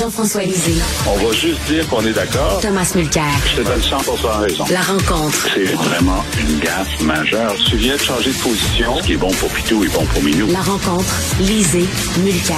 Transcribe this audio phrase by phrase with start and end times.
[0.00, 0.80] Jean-François Lisée.
[1.06, 2.58] On va juste dire qu'on est d'accord.
[2.62, 3.22] Thomas Mulcair.
[3.44, 3.98] Je te donne 100
[4.40, 4.64] raison.
[4.72, 5.46] La rencontre.
[5.54, 7.54] C'est vraiment une gaffe majeure.
[7.68, 8.96] Tu viens de changer de position.
[8.96, 10.46] Ce qui est bon pour Pitou est bon pour Minou.
[10.50, 11.12] La rencontre.
[11.40, 11.84] Lisée.
[12.24, 12.56] Mulcair.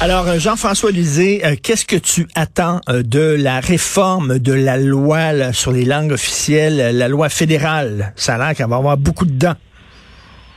[0.00, 4.78] Alors, euh, Jean-François Lisée, euh, qu'est-ce que tu attends euh, de la réforme de la
[4.78, 8.14] loi sur les langues officielles, la loi fédérale?
[8.16, 9.56] Ça a l'air qu'elle va avoir beaucoup de dents.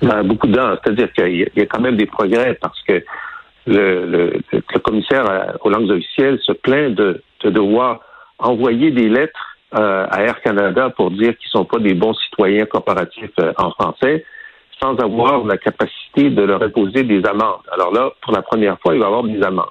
[0.02, 0.77] Ben, beaucoup de dents.
[0.81, 3.04] C'est-à-dire qu'il y, a quand même des progrès parce que
[3.65, 7.99] le, le, le commissaire aux langues officielles se plaint de, de devoir
[8.39, 13.31] envoyer des lettres à Air Canada pour dire qu'ils sont pas des bons citoyens corporatifs
[13.57, 14.23] en français
[14.83, 17.63] sans avoir la capacité de leur imposer des amendes.
[17.71, 19.65] Alors là, pour la première fois, il va y avoir des amendes.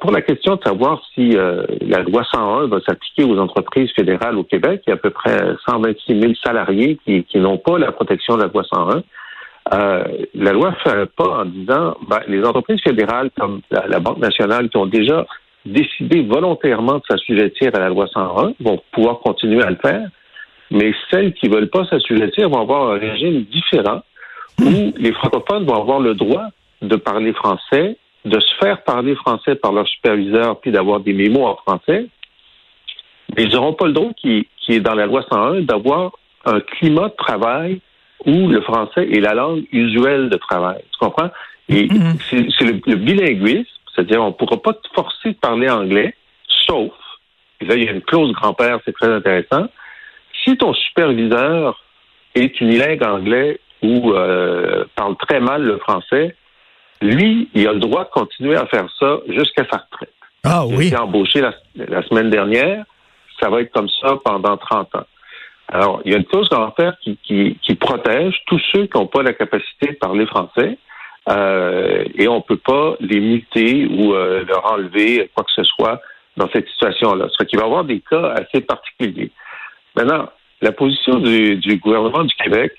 [0.00, 4.36] Pour la question de savoir si euh, la loi 101 va s'appliquer aux entreprises fédérales
[4.36, 7.78] au Québec, il y a à peu près 126 000 salariés qui, qui n'ont pas
[7.78, 9.02] la protection de la loi 101.
[9.72, 14.00] Euh, la loi fait un pas en disant ben, les entreprises fédérales comme la, la,
[14.00, 15.24] Banque nationale qui ont déjà
[15.64, 20.08] décidé volontairement de s'assujettir à la loi 101 vont pouvoir continuer à le faire
[20.72, 24.00] mais celles qui veulent pas s'assujettir vont avoir un régime différent
[24.60, 26.46] où les francophones vont avoir le droit
[26.80, 31.46] de parler français, de se faire parler français par leur superviseur, puis d'avoir des mémos
[31.46, 32.06] en français.
[33.36, 36.12] Mais ils n'auront pas le droit, qui, qui est dans la loi 101, d'avoir
[36.44, 37.80] un climat de travail
[38.26, 40.82] où le français est la langue usuelle de travail.
[40.92, 41.30] Tu comprends?
[41.68, 42.54] Et mm-hmm.
[42.58, 43.64] c'est le, bilinguisme,
[43.94, 46.14] c'est-à-dire on ne pourra pas te forcer de parler anglais,
[46.66, 46.92] sauf,
[47.60, 49.68] et là il y a une clause grand-père, c'est très intéressant,
[50.44, 51.82] si ton superviseur
[52.34, 56.34] est unilingue anglais ou euh, parle très mal le français,
[57.00, 60.14] lui, il a le droit de continuer à faire ça jusqu'à sa retraite.
[60.44, 60.88] Ah oui.
[60.88, 62.84] Il embauché la, semaine dernière.
[63.40, 65.06] Ça va être comme ça pendant 30 ans.
[65.72, 69.06] Alors, il y a une clause en faire qui, qui, protège tous ceux qui n'ont
[69.06, 70.76] pas la capacité de parler français.
[71.30, 75.64] Euh, et on ne peut pas les muter ou euh, leur enlever quoi que ce
[75.64, 76.02] soit
[76.36, 77.28] dans cette situation-là.
[77.38, 79.30] Ce qui va y avoir des cas assez particuliers.
[79.96, 80.28] Maintenant,
[80.60, 82.72] la position du, gouvernement du Québec,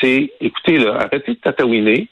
[0.00, 2.08] c'est, écoutez, arrêtez de tatouiner.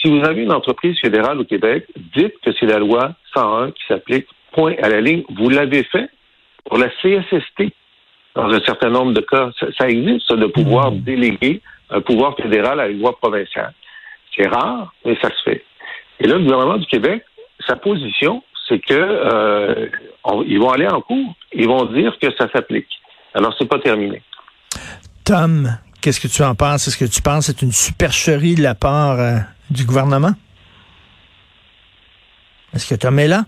[0.00, 1.84] Si vous avez une entreprise fédérale au Québec,
[2.14, 5.24] dites que c'est la loi 101 qui s'applique, point à la ligne.
[5.36, 6.08] Vous l'avez fait
[6.64, 7.72] pour la CSST.
[8.38, 11.00] Dans un certain nombre de cas, ça, existe, ça, de pouvoir mmh.
[11.00, 11.60] déléguer
[11.90, 13.74] un pouvoir fédéral à une loi provinciale.
[14.36, 15.64] C'est rare, mais ça se fait.
[16.20, 17.24] Et là, le gouvernement du Québec,
[17.66, 19.88] sa position, c'est que euh,
[20.46, 21.34] ils vont aller en cours.
[21.52, 22.86] Ils vont dire que ça s'applique.
[23.34, 24.22] Alors, c'est pas terminé.
[25.24, 26.86] Tom, qu'est-ce que tu en penses?
[26.86, 29.38] Est-ce que tu penses que c'est une supercherie de la part euh,
[29.68, 30.34] du gouvernement?
[32.72, 33.46] Est-ce que Tom est là?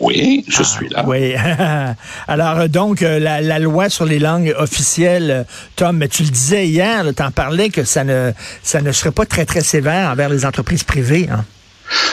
[0.00, 1.04] Oui, je ah, suis là.
[1.06, 1.34] Oui.
[2.28, 6.66] Alors, euh, donc, euh, la, loi sur les langues officielles, Tom, mais tu le disais
[6.66, 8.32] hier, tu en parlais que ça ne,
[8.62, 11.28] ça ne serait pas très, très sévère envers les entreprises privées.
[11.30, 11.44] Hein?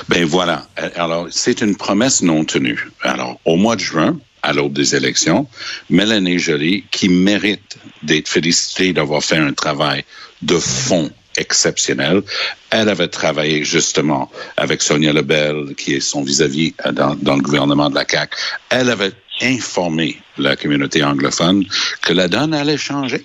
[0.09, 0.67] Ben voilà.
[0.95, 2.89] Alors, c'est une promesse non tenue.
[3.01, 5.47] Alors, au mois de juin, à l'aube des élections,
[5.89, 10.03] Mélanie Joly, qui mérite d'être félicitée d'avoir fait un travail
[10.41, 12.21] de fond exceptionnel.
[12.69, 17.89] Elle avait travaillé justement avec Sonia Lebel, qui est son vis-à-vis dans, dans, le gouvernement
[17.89, 18.35] de la CAQ.
[18.69, 21.65] Elle avait informé la communauté anglophone
[22.01, 23.23] que la donne allait changer,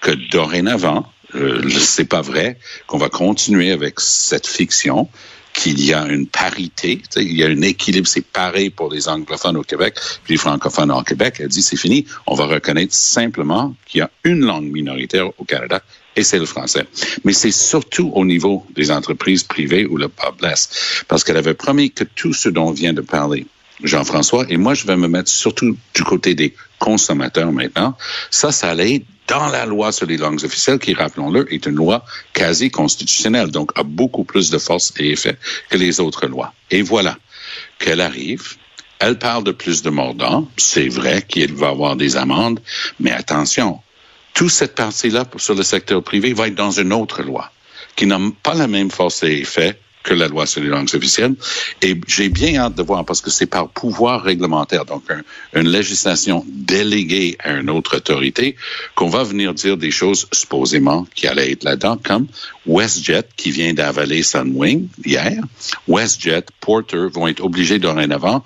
[0.00, 5.08] que dorénavant, euh, c'est pas vrai qu'on va continuer avec cette fiction
[5.52, 9.58] qu'il y a une parité, il y a un équilibre, c'est pareil pour les anglophones
[9.58, 11.36] au Québec, puis les francophones au Québec.
[11.40, 15.44] Elle dit c'est fini, on va reconnaître simplement qu'il y a une langue minoritaire au
[15.44, 15.82] Canada
[16.16, 16.86] et c'est le français.
[17.24, 21.54] Mais c'est surtout au niveau des entreprises privées où le pas blesse, parce qu'elle avait
[21.54, 23.46] promis que tout ce dont vient de parler
[23.82, 27.96] Jean-François, et moi je vais me mettre surtout du côté des consommateurs maintenant,
[28.30, 32.04] ça, ça allait dans la loi sur les langues officielles, qui, rappelons-le, est une loi
[32.32, 35.36] quasi constitutionnelle, donc a beaucoup plus de force et effet
[35.70, 36.52] que les autres lois.
[36.70, 37.16] Et voilà
[37.78, 38.56] qu'elle arrive.
[38.98, 40.48] Elle parle de plus de mordants.
[40.56, 42.60] C'est vrai qu'il va y avoir des amendes,
[43.00, 43.80] mais attention,
[44.34, 47.50] toute cette partie-là sur le secteur privé va être dans une autre loi
[47.96, 51.34] qui n'a pas la même force et effet que la loi sur les langues officielles.
[51.80, 55.04] Et j'ai bien hâte de voir, parce que c'est par pouvoir réglementaire, donc
[55.54, 58.56] une législation déléguée à une autre autorité,
[58.94, 62.26] qu'on va venir dire des choses supposément qui allaient être là-dedans, comme
[62.66, 65.42] WestJet, qui vient d'avaler Sunwing hier.
[65.88, 68.44] WestJet, Porter vont être obligés dorénavant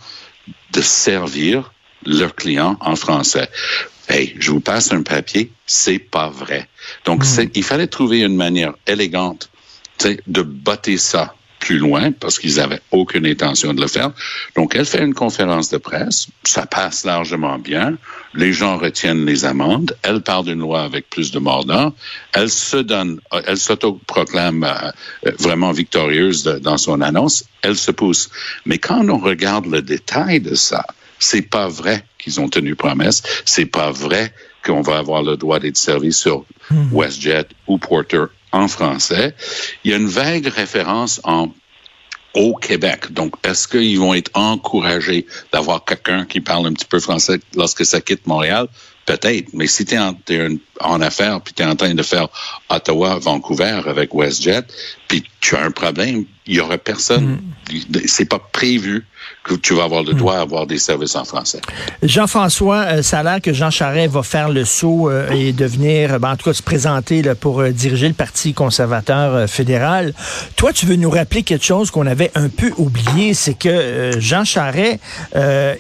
[0.73, 1.73] de servir
[2.05, 3.49] leurs clients en français.
[4.09, 6.69] Hey, je vous passe un papier, c'est pas vrai.
[7.05, 7.49] Donc, hmm.
[7.55, 9.51] il fallait trouver une manière élégante
[10.27, 14.13] de botter ça plus loin parce qu'ils avaient aucune intention de le faire.
[14.55, 16.29] Donc, elle fait une conférence de presse.
[16.45, 17.97] Ça passe largement bien.
[18.35, 19.97] Les gens retiennent les amendes.
[20.03, 21.93] Elle parle d'une loi avec plus de mordants.
[22.33, 27.45] Elle se donne, elle s'autoproclame euh, vraiment victorieuse dans son annonce.
[27.63, 28.31] Elle se pousse.
[28.65, 30.85] Mais quand on regarde le détail de ça,
[31.27, 33.23] c'est pas vrai qu'ils ont tenu promesse.
[33.45, 34.33] C'est pas vrai
[34.65, 36.93] qu'on va avoir le droit d'être servi sur hmm.
[36.93, 39.35] WestJet ou Porter en français.
[39.85, 41.49] Il y a une vague référence en
[42.35, 43.13] au Québec.
[43.13, 47.85] Donc, est-ce qu'ils vont être encouragés d'avoir quelqu'un qui parle un petit peu français lorsque
[47.87, 48.69] ça quitte Montréal?
[49.07, 50.49] Peut-être, mais si tu es,
[50.81, 52.29] en, affaires puis tu es en train de faire
[52.69, 54.65] Ottawa-Vancouver avec WestJet,
[55.07, 57.39] puis tu as un problème, il y aurait personne.
[57.71, 57.99] Mm.
[58.07, 59.05] C'est pas prévu
[59.45, 60.17] que tu vas avoir le mm.
[60.17, 61.61] droit à avoir des services en français.
[62.03, 66.19] Jean-François, euh, ça a l'air que Jean Charest va faire le saut euh, et devenir,
[66.19, 70.15] ben, en tout cas, se présenter là, pour euh, diriger le Parti conservateur fédéral.
[70.57, 74.45] Toi, tu veux nous rappeler quelque chose qu'on avait un peu oublié, c'est que Jean
[74.45, 74.99] Charest,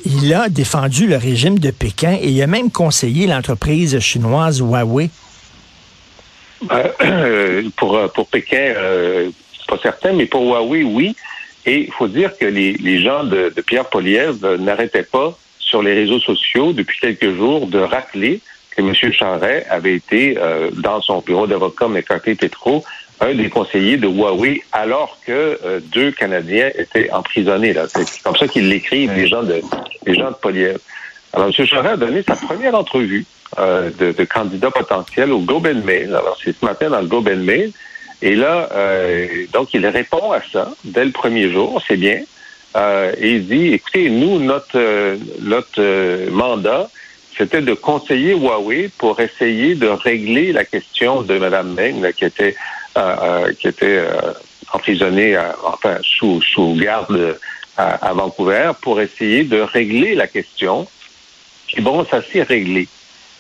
[0.05, 5.09] il a défendu le régime de Pékin et il a même conseillé l'entreprise chinoise Huawei?
[7.77, 8.75] pour, pour Pékin,
[9.67, 11.17] pas certain, mais pour Huawei, oui.
[11.65, 15.95] Et il faut dire que les, les gens de, Pierre Poliev n'arrêtaient pas sur les
[15.95, 18.41] réseaux sociaux depuis quelques jours de rappeler
[18.71, 19.13] que M.
[19.13, 22.85] Charret avait été euh, dans son bureau d'avocat McCarthy Petro
[23.21, 27.75] un des conseillers de Huawei alors que euh, deux Canadiens étaient emprisonnés.
[27.89, 29.61] C'est comme ça qu'ils l'écrivent, les gens de
[30.05, 30.79] les gens de Poliev.
[31.37, 31.67] Alors, M.
[31.67, 33.27] Charret a donné sa première entrevue
[33.59, 36.09] euh, de, de, candidat potentiel au Globe and Mail.
[36.09, 37.73] Alors, c'est ce matin dans le Globe and Mail.
[38.23, 42.23] Et là, euh, donc, il répond à ça dès le premier jour, c'est bien.
[42.75, 46.89] Euh, et il dit, écoutez, nous, notre, euh, notre mandat,
[47.37, 52.57] c'était de conseiller Huawei pour essayer de régler la question de Mme Meng, qui était,
[53.59, 54.03] qui était
[54.73, 57.39] emprisonnée, enfin, sous, sous garde
[57.77, 60.89] à, Vancouver, pour essayer de régler la question.
[61.77, 62.89] Et bon, ça s'est réglé.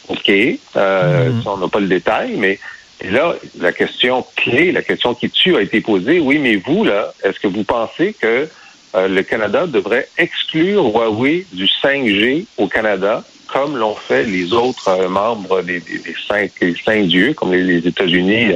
[0.09, 0.29] OK?
[0.29, 1.43] Mm-hmm.
[1.47, 2.59] On n'a pas le détail, mais
[3.01, 6.19] et là, la question clé, la question qui tue a été posée.
[6.19, 8.49] Oui, mais vous, là, est-ce que vous pensez que
[8.95, 14.89] euh, le Canada devrait exclure Huawei du 5G au Canada, comme l'ont fait les autres
[14.89, 15.83] euh, membres des,
[16.27, 16.53] cinq,
[16.85, 18.55] cinq dieux, comme les, États-Unis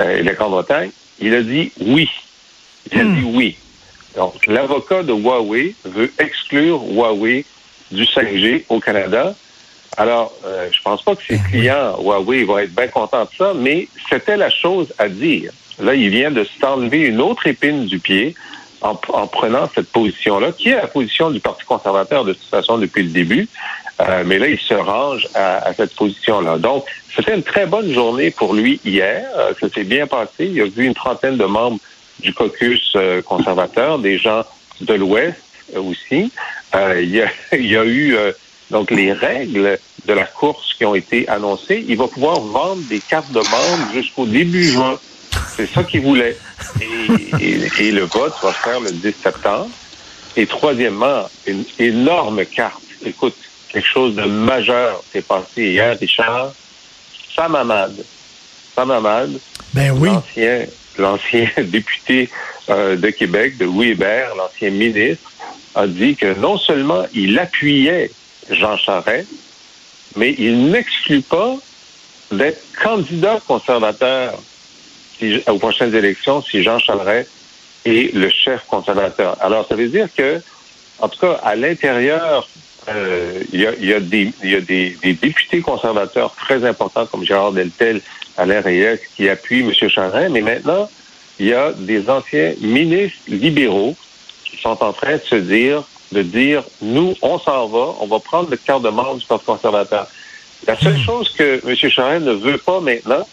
[0.00, 0.90] euh, et la Grande-Bretagne?
[1.20, 2.08] Il a dit oui.
[2.92, 3.16] Il a hmm.
[3.16, 3.56] dit oui.
[4.16, 7.44] Donc, l'avocat de Huawei veut exclure Huawei
[7.90, 9.34] du 5G au Canada.
[9.96, 13.52] Alors, euh, je pense pas que ses clients Huawei vont être bien contents de ça,
[13.54, 15.52] mais c'était la chose à dire.
[15.80, 18.34] Là, il vient de s'enlever une autre épine du pied
[18.82, 23.02] en, prenant cette position-là, qui est la position du Parti conservateur de toute façon depuis
[23.02, 23.48] le début.
[24.00, 26.58] Euh, mais là, il se range à, cette position-là.
[26.58, 26.84] Donc,
[27.14, 29.26] c'était une très bonne journée pour lui hier.
[29.36, 30.46] Euh, ça s'est bien passé.
[30.46, 31.78] Il a vu une trentaine de membres
[32.20, 34.42] du caucus euh, conservateur, des gens
[34.80, 35.36] de l'Ouest
[35.76, 36.32] aussi.
[36.74, 38.16] il, y a, il y a eu
[38.70, 43.00] donc les règles de la course qui ont été annoncées, il va pouvoir vendre des
[43.00, 44.98] cartes de membres jusqu'au début juin.
[45.56, 46.36] C'est ça qu'il voulait.
[47.40, 49.68] Et, le vote va faire le 10 septembre.
[50.36, 52.82] Et troisièmement, une énorme carte.
[53.04, 53.34] Écoute,
[53.68, 56.52] quelque chose de majeur s'est passé hier, Richard.
[57.34, 57.94] Sam Hamad.
[58.74, 59.38] Sam.
[59.74, 60.08] Ben oui.
[60.08, 60.66] L'ancien,
[60.98, 62.30] l'ancien député
[62.68, 65.30] euh, de Québec, de Louis Hébert, l'ancien ministre,
[65.74, 68.10] a dit que non seulement il appuyait
[68.50, 69.28] Jean Charest,
[70.16, 71.54] mais il n'exclut pas
[72.32, 74.40] d'être candidat conservateur
[75.46, 77.30] aux prochaines élections si Jean Charest
[77.84, 79.36] est le chef conservateur.
[79.40, 80.40] Alors, ça veut dire que,
[80.98, 82.48] en tout cas, à l'intérieur,
[82.88, 84.32] euh, il y, a, des,
[85.02, 88.00] députés conservateurs très importants comme Gérard Deltel,
[88.36, 89.88] Alain Reyes, qui appuient M.
[89.88, 90.90] Charest, mais maintenant,
[91.38, 93.96] il y a des anciens ministres libéraux
[94.50, 98.18] qui sont en train de se dire de dire, nous, on s'en va, on va
[98.18, 100.06] prendre le quart de membre du Parti conservateur.
[100.66, 101.04] La seule hmm.
[101.04, 101.76] chose que M.
[101.76, 103.24] Charest ne veut pas maintenant,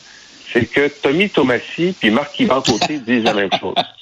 [0.53, 3.75] c'est que Tommy Tomassi puis Marc Yvan Côté disent la même chose.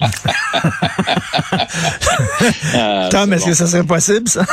[2.74, 4.44] ah, Tom, est-ce que ça serait possible, ça?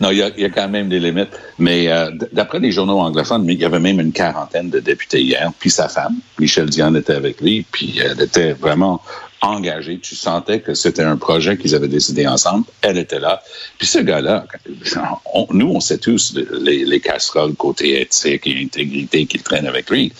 [0.00, 1.30] non, il y, a, quand même des limites.
[1.58, 5.52] Mais euh, d'après les journaux anglophones, il y avait même une quarantaine de députés hier,
[5.58, 9.00] puis sa femme, Michel Diane, était avec lui, puis elle était vraiment
[9.40, 9.98] engagée.
[10.00, 12.64] Tu sentais que c'était un projet qu'ils avaient décidé ensemble.
[12.82, 13.42] Elle était là.
[13.78, 14.46] Puis ce gars-là,
[15.50, 20.12] nous, on sait tous les, les casseroles côté éthique et intégrité qu'il traîne avec lui.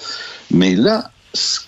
[0.50, 1.60] Mais là, ce,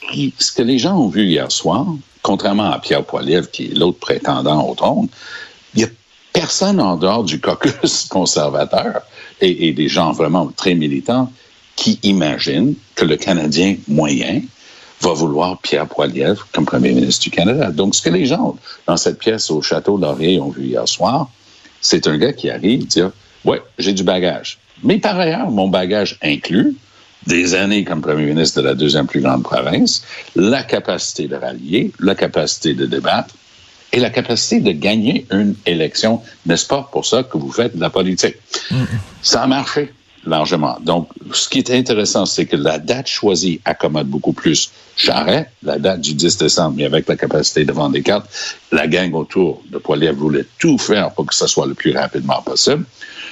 [0.53, 1.87] que les gens ont vu hier soir,
[2.23, 5.09] contrairement à Pierre Poilievre, qui est l'autre prétendant au trône,
[5.75, 5.89] il n'y a
[6.33, 9.03] personne en dehors du caucus conservateur
[9.43, 11.33] et des gens vraiment très militants
[11.77, 14.43] qui imaginent que le Canadien moyen
[15.01, 17.71] va vouloir Pierre Poilievre comme premier ministre du Canada.
[17.71, 21.31] Donc, ce que les gens dans cette pièce au Château Laurier ont vu hier soir,
[21.81, 23.11] c'est un gars qui arrive dire,
[23.45, 24.59] ouais, j'ai du bagage.
[24.83, 26.77] Mais par ailleurs, mon bagage inclut
[27.27, 30.03] des années comme premier ministre de la deuxième plus grande province,
[30.37, 33.35] la capacité de rallier, la capacité de débattre
[33.93, 36.23] et la capacité de gagner une élection.
[36.47, 38.37] N'est-ce pas pour ça que vous faites de la politique?
[39.23, 39.93] Ça a marché
[40.25, 40.79] largement.
[40.81, 45.79] Donc, ce qui est intéressant, c'est que la date choisie accommode beaucoup plus Charret, la
[45.79, 48.29] date du 10 décembre, mais avec la capacité de vendre des cartes.
[48.71, 52.43] La gang autour de Poilier voulait tout faire pour que ce soit le plus rapidement
[52.43, 52.85] possible.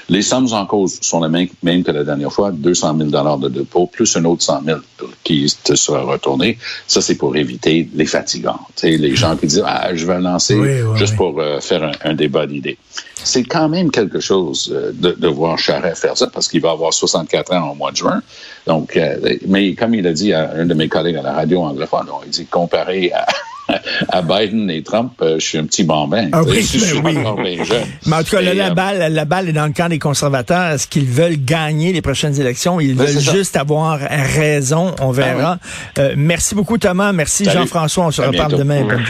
[0.08, 3.48] Les sommes en cause sont les mêmes, même que la dernière fois, 200 000 de
[3.50, 4.78] dépôt, plus un autre 100 000
[5.22, 6.56] qui te sera retourné.
[6.86, 8.60] Ça, c'est pour éviter les fatigants.
[8.82, 10.56] les gens qui disent, ah, je vais lancer
[10.94, 12.78] juste pour euh, faire un, un débat d'idées.
[13.22, 16.70] C'est quand même quelque chose euh, de, de voir Charest faire ça parce qu'il va
[16.70, 18.22] avoir 64 ans au mois de juin.
[18.66, 21.57] Donc, euh, mais comme il a dit à un de mes collègues à la radio
[21.64, 23.26] anglophone, il dit comparé à
[24.08, 26.28] à Biden et Trump, euh, je suis un petit bambin.
[26.32, 27.84] Ah oui, je suis ben encore bien jeune.
[28.06, 29.98] Mais en tout cas, là, la, euh, balle, la balle est dans le camp des
[29.98, 30.72] conservateurs.
[30.72, 32.80] Est-ce qu'ils veulent gagner les prochaines élections?
[32.80, 34.94] Ils ben, veulent juste avoir raison.
[35.00, 35.58] On verra.
[35.60, 37.12] Ah euh, merci beaucoup, Thomas.
[37.12, 38.06] Merci, Jean-François.
[38.06, 38.82] On se reparle demain.
[38.82, 39.04] Bonne